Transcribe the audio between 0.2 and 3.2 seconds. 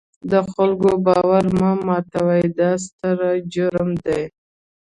د خلکو باور مه ماتوئ، دا ستر